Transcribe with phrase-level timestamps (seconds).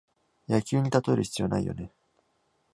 [0.49, 1.93] 野球にたとえる必要ないよね